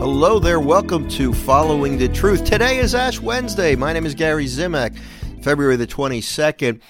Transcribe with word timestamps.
Hello 0.00 0.38
there. 0.38 0.58
Welcome 0.58 1.10
to 1.10 1.34
Following 1.34 1.98
the 1.98 2.08
Truth. 2.08 2.44
Today 2.44 2.78
is 2.78 2.94
Ash 2.94 3.20
Wednesday. 3.20 3.76
My 3.76 3.92
name 3.92 4.06
is 4.06 4.14
Gary 4.14 4.46
Zimak, 4.46 4.98
February 5.42 5.76
the 5.76 5.86
22nd. 5.86 6.80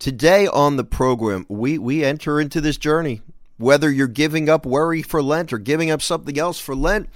Today 0.00 0.48
on 0.48 0.74
the 0.74 0.82
program, 0.82 1.46
we, 1.48 1.78
we 1.78 2.02
enter 2.02 2.40
into 2.40 2.60
this 2.60 2.76
journey. 2.76 3.22
Whether 3.56 3.88
you're 3.88 4.08
giving 4.08 4.48
up 4.48 4.66
worry 4.66 5.02
for 5.02 5.22
Lent 5.22 5.52
or 5.52 5.58
giving 5.58 5.92
up 5.92 6.02
something 6.02 6.36
else 6.36 6.58
for 6.58 6.74
Lent, 6.74 7.08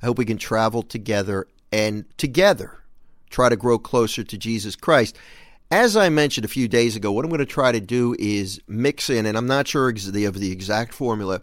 I 0.00 0.06
hope 0.06 0.18
we 0.18 0.24
can 0.24 0.38
travel 0.38 0.84
together 0.84 1.48
and 1.72 2.04
together 2.16 2.78
try 3.28 3.48
to 3.48 3.56
grow 3.56 3.80
closer 3.80 4.22
to 4.22 4.38
Jesus 4.38 4.76
Christ. 4.76 5.18
As 5.72 5.96
I 5.96 6.10
mentioned 6.10 6.44
a 6.44 6.48
few 6.48 6.68
days 6.68 6.94
ago, 6.94 7.10
what 7.10 7.24
I'm 7.24 7.30
going 7.30 7.40
to 7.40 7.44
try 7.44 7.72
to 7.72 7.80
do 7.80 8.14
is 8.20 8.60
mix 8.68 9.10
in, 9.10 9.26
and 9.26 9.36
I'm 9.36 9.48
not 9.48 9.66
sure 9.66 9.88
of 9.88 10.12
the 10.12 10.52
exact 10.52 10.94
formula, 10.94 11.42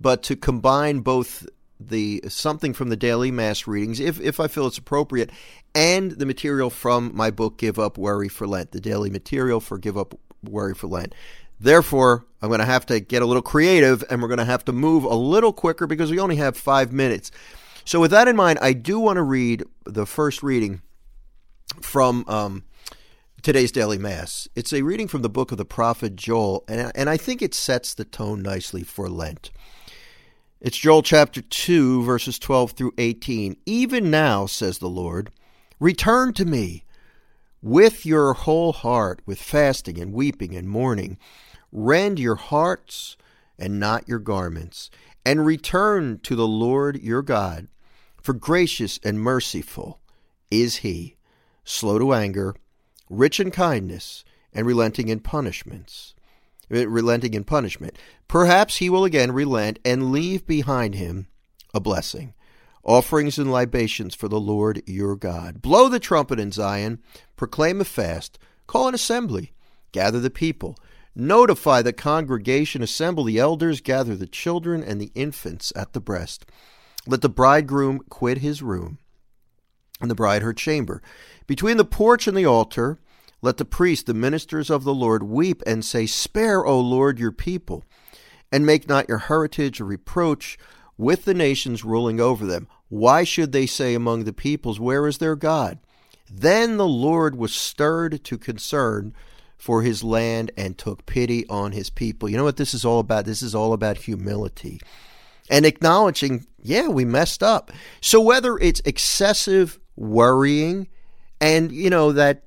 but 0.00 0.22
to 0.22 0.36
combine 0.36 1.00
both 1.00 1.46
the 1.88 2.22
something 2.28 2.72
from 2.72 2.88
the 2.88 2.96
daily 2.96 3.30
mass 3.30 3.66
readings, 3.66 4.00
if 4.00 4.20
if 4.20 4.40
I 4.40 4.48
feel 4.48 4.66
it's 4.66 4.78
appropriate, 4.78 5.30
and 5.74 6.12
the 6.12 6.26
material 6.26 6.70
from 6.70 7.14
my 7.14 7.30
book 7.30 7.58
Give 7.58 7.78
Up 7.78 7.98
Worry 7.98 8.28
for 8.28 8.46
Lent, 8.46 8.72
the 8.72 8.80
daily 8.80 9.10
material 9.10 9.60
for 9.60 9.78
Give 9.78 9.96
Up 9.96 10.18
Worry 10.42 10.74
for 10.74 10.86
Lent. 10.86 11.14
Therefore, 11.60 12.24
I'm 12.42 12.48
going 12.48 12.60
to 12.60 12.66
have 12.66 12.86
to 12.86 13.00
get 13.00 13.22
a 13.22 13.26
little 13.26 13.42
creative 13.42 14.04
and 14.10 14.20
we're 14.20 14.28
going 14.28 14.38
to 14.38 14.44
have 14.44 14.64
to 14.66 14.72
move 14.72 15.04
a 15.04 15.14
little 15.14 15.52
quicker 15.52 15.86
because 15.86 16.10
we 16.10 16.18
only 16.18 16.36
have 16.36 16.56
five 16.56 16.92
minutes. 16.92 17.30
So, 17.84 18.00
with 18.00 18.10
that 18.10 18.28
in 18.28 18.36
mind, 18.36 18.58
I 18.60 18.72
do 18.72 18.98
want 18.98 19.16
to 19.16 19.22
read 19.22 19.62
the 19.84 20.06
first 20.06 20.42
reading 20.42 20.82
from 21.80 22.24
um, 22.28 22.64
today's 23.42 23.72
daily 23.72 23.98
mass. 23.98 24.48
It's 24.54 24.72
a 24.72 24.82
reading 24.82 25.06
from 25.06 25.22
the 25.22 25.28
book 25.28 25.52
of 25.52 25.58
the 25.58 25.64
prophet 25.64 26.16
Joel, 26.16 26.64
and, 26.66 26.90
and 26.94 27.10
I 27.10 27.16
think 27.16 27.42
it 27.42 27.54
sets 27.54 27.94
the 27.94 28.04
tone 28.04 28.42
nicely 28.42 28.82
for 28.82 29.08
Lent. 29.08 29.50
It's 30.64 30.78
Joel 30.78 31.02
chapter 31.02 31.42
2, 31.42 32.04
verses 32.04 32.38
12 32.38 32.70
through 32.70 32.94
18. 32.96 33.58
Even 33.66 34.10
now, 34.10 34.46
says 34.46 34.78
the 34.78 34.88
Lord, 34.88 35.30
return 35.78 36.32
to 36.32 36.46
me 36.46 36.84
with 37.60 38.06
your 38.06 38.32
whole 38.32 38.72
heart, 38.72 39.20
with 39.26 39.38
fasting 39.42 39.98
and 39.98 40.14
weeping 40.14 40.56
and 40.56 40.66
mourning. 40.66 41.18
Rend 41.70 42.18
your 42.18 42.36
hearts 42.36 43.18
and 43.58 43.78
not 43.78 44.08
your 44.08 44.18
garments, 44.18 44.90
and 45.22 45.44
return 45.44 46.18
to 46.20 46.34
the 46.34 46.48
Lord 46.48 46.98
your 47.02 47.20
God, 47.20 47.68
for 48.22 48.32
gracious 48.32 48.98
and 49.04 49.20
merciful 49.20 50.00
is 50.50 50.76
he, 50.76 51.18
slow 51.62 51.98
to 51.98 52.14
anger 52.14 52.56
rich 53.10 53.38
in 53.38 53.50
kindness, 53.50 54.24
and 54.50 54.66
relenting 54.66 55.08
in 55.08 55.20
punishments. 55.20 56.14
Relenting 56.68 57.34
in 57.34 57.44
punishment. 57.44 57.98
Perhaps 58.28 58.78
he 58.78 58.88
will 58.88 59.04
again 59.04 59.32
relent 59.32 59.78
and 59.84 60.10
leave 60.10 60.46
behind 60.46 60.94
him 60.94 61.26
a 61.72 61.80
blessing. 61.80 62.34
Offerings 62.82 63.38
and 63.38 63.50
libations 63.50 64.14
for 64.14 64.28
the 64.28 64.40
Lord 64.40 64.82
your 64.86 65.16
God. 65.16 65.62
Blow 65.62 65.88
the 65.88 65.98
trumpet 65.98 66.38
in 66.38 66.52
Zion, 66.52 67.00
proclaim 67.36 67.80
a 67.80 67.84
fast, 67.84 68.38
call 68.66 68.88
an 68.88 68.94
assembly, 68.94 69.52
gather 69.92 70.20
the 70.20 70.30
people, 70.30 70.76
notify 71.14 71.80
the 71.80 71.92
congregation, 71.92 72.82
assemble 72.82 73.24
the 73.24 73.38
elders, 73.38 73.80
gather 73.80 74.14
the 74.14 74.26
children 74.26 74.82
and 74.82 75.00
the 75.00 75.12
infants 75.14 75.72
at 75.74 75.92
the 75.92 76.00
breast. 76.00 76.44
Let 77.06 77.22
the 77.22 77.28
bridegroom 77.28 78.00
quit 78.10 78.38
his 78.38 78.62
room, 78.62 78.98
and 80.00 80.10
the 80.10 80.14
bride 80.14 80.42
her 80.42 80.52
chamber. 80.52 81.02
Between 81.46 81.76
the 81.76 81.84
porch 81.84 82.26
and 82.26 82.36
the 82.36 82.46
altar, 82.46 82.98
let 83.44 83.58
the 83.58 83.64
priests, 83.66 84.04
the 84.04 84.14
ministers 84.14 84.70
of 84.70 84.84
the 84.84 84.94
Lord, 84.94 85.22
weep 85.22 85.62
and 85.66 85.84
say, 85.84 86.06
Spare, 86.06 86.64
O 86.64 86.80
Lord, 86.80 87.18
your 87.18 87.30
people, 87.30 87.84
and 88.50 88.64
make 88.64 88.88
not 88.88 89.06
your 89.06 89.18
heritage 89.18 89.80
a 89.80 89.84
reproach 89.84 90.56
with 90.96 91.26
the 91.26 91.34
nations 91.34 91.84
ruling 91.84 92.20
over 92.20 92.46
them. 92.46 92.68
Why 92.88 93.22
should 93.22 93.52
they 93.52 93.66
say 93.66 93.94
among 93.94 94.24
the 94.24 94.32
peoples, 94.32 94.80
Where 94.80 95.06
is 95.06 95.18
their 95.18 95.36
God? 95.36 95.78
Then 96.30 96.78
the 96.78 96.88
Lord 96.88 97.36
was 97.36 97.54
stirred 97.54 98.24
to 98.24 98.38
concern 98.38 99.12
for 99.58 99.82
his 99.82 100.02
land 100.02 100.50
and 100.56 100.78
took 100.78 101.04
pity 101.04 101.46
on 101.48 101.72
his 101.72 101.90
people. 101.90 102.30
You 102.30 102.38
know 102.38 102.44
what 102.44 102.56
this 102.56 102.72
is 102.72 102.84
all 102.84 102.98
about? 102.98 103.26
This 103.26 103.42
is 103.42 103.54
all 103.54 103.74
about 103.74 103.98
humility 103.98 104.80
and 105.50 105.66
acknowledging, 105.66 106.46
yeah, 106.62 106.88
we 106.88 107.04
messed 107.04 107.42
up. 107.42 107.70
So 108.00 108.22
whether 108.22 108.56
it's 108.56 108.80
excessive 108.86 109.78
worrying 109.96 110.88
and, 111.42 111.70
you 111.70 111.90
know, 111.90 112.12
that 112.12 112.44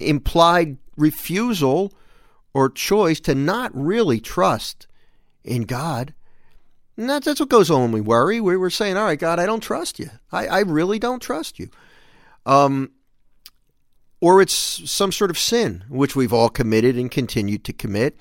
implied 0.00 0.78
refusal 0.96 1.92
or 2.54 2.68
choice 2.68 3.20
to 3.20 3.34
not 3.34 3.70
really 3.74 4.20
trust 4.20 4.86
in 5.44 5.62
God. 5.62 6.14
And 6.96 7.08
that's, 7.08 7.26
that's 7.26 7.40
what 7.40 7.48
goes 7.48 7.70
on 7.70 7.82
when 7.82 7.92
we 7.92 8.00
worry. 8.00 8.40
We 8.40 8.56
were 8.56 8.70
saying, 8.70 8.96
all 8.96 9.04
right, 9.04 9.18
God, 9.18 9.38
I 9.38 9.46
don't 9.46 9.62
trust 9.62 9.98
you. 9.98 10.10
I, 10.32 10.46
I 10.46 10.60
really 10.60 10.98
don't 10.98 11.22
trust 11.22 11.58
you. 11.58 11.70
Um, 12.44 12.90
or 14.20 14.42
it's 14.42 14.54
some 14.90 15.12
sort 15.12 15.30
of 15.30 15.38
sin, 15.38 15.84
which 15.88 16.16
we've 16.16 16.32
all 16.32 16.48
committed 16.48 16.96
and 16.96 17.10
continue 17.10 17.58
to 17.58 17.72
commit. 17.72 18.16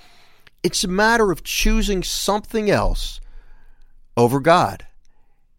It's 0.62 0.84
a 0.84 0.88
matter 0.88 1.32
of 1.32 1.44
choosing 1.44 2.04
something 2.04 2.70
else 2.70 3.20
over 4.16 4.40
God. 4.40 4.86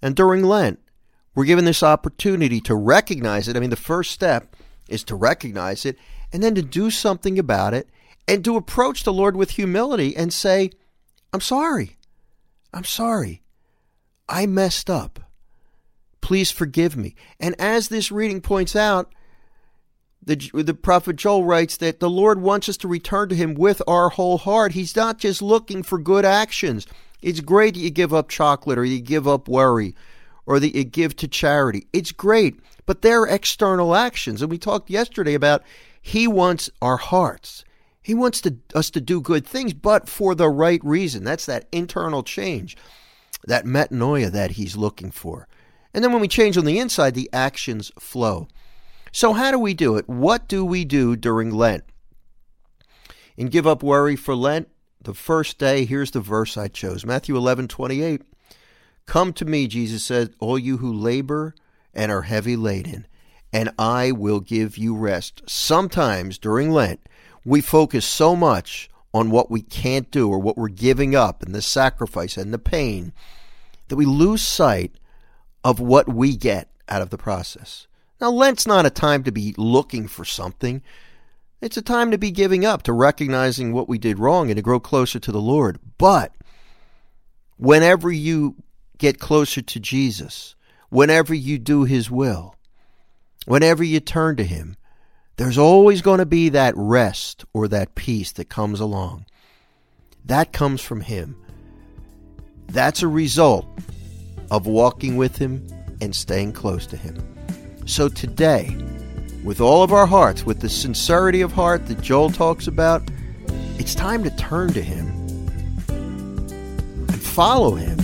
And 0.00 0.14
during 0.14 0.44
Lent, 0.44 0.78
we're 1.34 1.44
given 1.44 1.64
this 1.64 1.82
opportunity 1.82 2.60
to 2.62 2.74
recognize 2.74 3.48
it. 3.48 3.56
I 3.56 3.60
mean, 3.60 3.70
the 3.70 3.76
first 3.76 4.12
step 4.12 4.54
is 4.88 5.04
to 5.04 5.15
recognize 5.15 5.84
it 5.84 5.99
and 6.32 6.43
then 6.43 6.54
to 6.54 6.62
do 6.62 6.91
something 6.91 7.38
about 7.38 7.75
it 7.75 7.88
and 8.26 8.44
to 8.44 8.56
approach 8.56 9.04
the 9.04 9.12
Lord 9.12 9.37
with 9.37 9.53
humility 9.53 10.16
and 10.16 10.32
say, 10.32 10.71
I'm 11.32 11.41
sorry. 11.41 11.97
I'm 12.72 12.84
sorry. 12.84 13.43
I 14.28 14.47
messed 14.47 14.91
up. 14.91 15.21
Please 16.21 16.50
forgive 16.50 16.97
me. 16.97 17.15
And 17.41 17.54
as 17.59 17.88
this 17.88 18.12
reading 18.12 18.41
points 18.41 18.76
out, 18.76 19.15
the, 20.22 20.37
the 20.53 20.75
prophet 20.75 21.16
Joel 21.16 21.44
writes 21.44 21.78
that 21.78 22.00
the 22.00 22.10
Lord 22.10 22.43
wants 22.43 22.69
us 22.69 22.76
to 22.78 22.88
return 22.88 23.31
to 23.31 23.34
him 23.34 23.55
with 23.55 23.81
our 23.88 24.10
whole 24.10 24.37
heart. 24.37 24.72
He's 24.72 24.94
not 24.94 25.19
just 25.19 25.41
looking 25.41 25.82
for 25.82 25.99
good 25.99 26.26
actions. 26.26 26.87
It's 27.22 27.41
great 27.41 27.75
that 27.75 27.81
you 27.81 27.91
give 27.91 28.12
up 28.12 28.28
chocolate 28.28 28.78
or 28.78 28.84
you 28.84 29.00
give 29.00 29.26
up 29.26 29.49
worry 29.49 29.94
or 30.48 30.59
that 30.59 30.75
you 30.75 30.82
give 30.82 31.14
to 31.14 31.28
charity. 31.28 31.86
It's 31.92 32.10
great, 32.10 32.59
but 32.86 33.03
they're 33.03 33.26
external 33.26 33.94
actions. 33.94 34.41
And 34.41 34.50
we 34.50 34.56
talked 34.56 34.88
yesterday 34.88 35.34
about 35.34 35.62
he 36.00 36.26
wants 36.26 36.70
our 36.81 36.97
hearts. 36.97 37.66
He 38.00 38.14
wants 38.14 38.41
to, 38.41 38.56
us 38.75 38.88
to 38.92 39.00
do 39.03 39.20
good 39.20 39.47
things, 39.47 39.75
but 39.75 40.08
for 40.08 40.34
the 40.34 40.48
right 40.48 40.81
reason. 40.82 41.22
That's 41.22 41.44
that 41.44 41.69
internal 41.70 42.22
change, 42.22 42.78
that 43.44 43.66
metanoia 43.66 44.31
that 44.32 44.53
he's 44.53 44.75
looking 44.75 45.10
for. 45.10 45.47
And 45.92 46.03
then 46.03 46.12
when 46.12 46.22
we 46.22 46.28
change 46.28 46.56
on 46.56 46.64
the 46.64 46.78
inside, 46.78 47.12
the 47.12 47.28
actions 47.31 47.92
flow. 48.00 48.48
So, 49.12 49.34
how 49.34 49.50
do 49.50 49.58
we 49.58 49.75
do 49.75 49.97
it? 49.97 50.08
What 50.08 50.48
do 50.48 50.64
we 50.64 50.87
do 50.87 51.14
during 51.14 51.50
Lent? 51.50 51.84
In 53.37 53.48
Give 53.48 53.66
Up 53.66 53.82
Worry 53.82 54.16
for 54.16 54.34
Lent, 54.34 54.69
the 55.03 55.14
first 55.14 55.58
day, 55.58 55.84
here's 55.84 56.12
the 56.12 56.20
verse 56.20 56.56
I 56.56 56.69
chose 56.69 57.04
Matthew 57.04 57.37
11 57.37 57.69
28. 57.69 58.22
Come 59.08 59.32
to 59.32 59.46
me, 59.46 59.66
Jesus 59.69 60.04
said, 60.04 60.34
all 60.38 60.58
you 60.58 60.76
who 60.76 60.92
labor 60.92 61.54
and 61.94 62.12
are 62.12 62.22
heavy 62.22 62.56
laden, 62.56 63.06
and 63.50 63.70
I 63.78 64.12
will 64.12 64.41
give 64.41 64.76
you 64.76 64.94
rest. 64.94 65.41
Sometimes 65.46 66.36
during 66.36 66.70
Lent, 66.70 67.00
we 67.42 67.62
focus 67.62 68.04
so 68.04 68.36
much 68.36 68.91
on 69.14 69.30
what 69.30 69.50
we 69.50 69.62
can't 69.62 70.10
do 70.10 70.28
or 70.28 70.38
what 70.38 70.58
we're 70.58 70.69
giving 70.69 71.14
up 71.14 71.42
and 71.42 71.54
the 71.54 71.62
sacrifice 71.62 72.36
and 72.36 72.52
the 72.52 72.58
pain 72.58 73.14
that 73.88 73.96
we 73.96 74.04
lose 74.04 74.46
sight 74.46 74.96
of 75.64 75.80
what 75.80 76.06
we 76.06 76.36
get 76.36 76.69
out 76.90 77.00
of 77.00 77.08
the 77.08 77.16
process. 77.16 77.86
Now, 78.20 78.30
Lent's 78.30 78.66
not 78.66 78.84
a 78.84 78.90
time 78.90 79.25
to 79.25 79.32
be 79.32 79.54
looking 79.56 80.06
for 80.06 80.26
something. 80.26 80.82
It's 81.62 81.78
a 81.78 81.82
time 81.82 82.10
to 82.10 82.19
be 82.19 82.30
giving 82.30 82.66
up, 82.66 82.82
to 82.82 82.92
recognizing 82.92 83.72
what 83.72 83.88
we 83.88 83.96
did 83.96 84.19
wrong 84.19 84.50
and 84.50 84.56
to 84.56 84.62
grow 84.62 84.78
closer 84.78 85.19
to 85.19 85.32
the 85.32 85.40
Lord. 85.40 85.78
But 85.96 86.34
whenever 87.56 88.12
you 88.12 88.56
get 88.98 89.18
closer 89.18 89.62
to 89.62 89.80
Jesus, 89.80 90.54
whenever 90.90 91.32
you 91.32 91.58
do 91.58 91.84
His 91.84 92.10
will, 92.10 92.54
whenever 93.46 93.82
you 93.82 94.00
turn 94.00 94.36
to 94.36 94.44
Him, 94.44 94.76
there's 95.36 95.58
always 95.58 96.02
going 96.02 96.18
to 96.18 96.26
be 96.26 96.48
that 96.50 96.74
rest 96.76 97.44
or 97.52 97.68
that 97.68 97.94
peace 97.94 98.32
that 98.32 98.48
comes 98.48 98.80
along. 98.80 99.24
That 100.24 100.52
comes 100.52 100.82
from 100.82 101.00
Him. 101.00 101.36
That's 102.66 103.02
a 103.02 103.08
result 103.08 103.66
of 104.50 104.66
walking 104.66 105.16
with 105.16 105.36
Him 105.36 105.66
and 106.00 106.14
staying 106.14 106.52
close 106.52 106.86
to 106.88 106.96
Him. 106.96 107.16
So 107.86 108.08
today, 108.08 108.76
with 109.44 109.60
all 109.60 109.82
of 109.82 109.92
our 109.92 110.06
hearts, 110.06 110.44
with 110.44 110.60
the 110.60 110.68
sincerity 110.68 111.40
of 111.40 111.52
heart 111.52 111.86
that 111.86 112.00
Joel 112.00 112.30
talks 112.30 112.66
about, 112.66 113.08
it's 113.78 113.94
time 113.94 114.24
to 114.24 114.30
turn 114.36 114.72
to 114.72 114.82
Him 114.82 115.06
and 115.88 117.22
follow 117.22 117.76
Him 117.76 117.97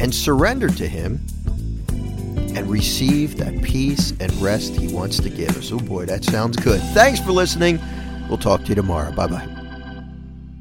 and 0.00 0.14
surrender 0.14 0.68
to 0.68 0.88
Him 0.88 1.20
and 2.56 2.68
receive 2.68 3.36
that 3.38 3.62
peace 3.62 4.12
and 4.20 4.32
rest 4.34 4.74
He 4.74 4.92
wants 4.92 5.18
to 5.20 5.30
give 5.30 5.56
us. 5.56 5.70
Oh 5.72 5.78
boy, 5.78 6.06
that 6.06 6.24
sounds 6.24 6.56
good. 6.56 6.80
Thanks 6.94 7.20
for 7.20 7.32
listening. 7.32 7.78
We'll 8.28 8.38
talk 8.38 8.62
to 8.62 8.68
you 8.68 8.74
tomorrow. 8.74 9.12
Bye 9.12 9.26
bye. 9.26 9.57